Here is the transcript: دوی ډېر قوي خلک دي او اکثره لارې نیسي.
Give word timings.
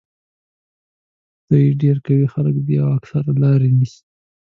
دوی 1.49 1.67
ډېر 1.81 1.97
قوي 2.05 2.27
خلک 2.33 2.55
دي 2.67 2.75
او 2.83 2.89
اکثره 2.97 3.31
لارې 3.43 3.69
نیسي. 3.77 4.01